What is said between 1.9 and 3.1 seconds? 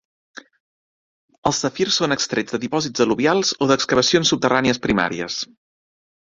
són extrets de dipòsits